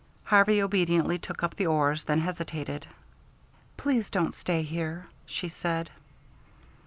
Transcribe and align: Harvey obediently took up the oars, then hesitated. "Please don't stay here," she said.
Harvey 0.23 0.59
obediently 0.63 1.19
took 1.19 1.43
up 1.43 1.53
the 1.53 1.67
oars, 1.67 2.05
then 2.05 2.19
hesitated. 2.21 2.87
"Please 3.77 4.09
don't 4.09 4.33
stay 4.33 4.63
here," 4.63 5.05
she 5.27 5.47
said. 5.47 5.91